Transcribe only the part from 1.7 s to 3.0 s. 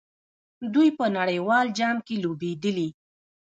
جام کې لوبېدلي.